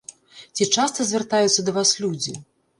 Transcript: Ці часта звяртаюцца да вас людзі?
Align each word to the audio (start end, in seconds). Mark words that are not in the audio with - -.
Ці 0.55 0.67
часта 0.75 0.99
звяртаюцца 1.11 1.59
да 1.71 1.79
вас 1.79 1.95
людзі? 2.03 2.39